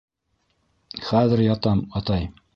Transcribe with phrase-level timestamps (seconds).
[1.11, 2.29] —Хәҙер ятам, атай.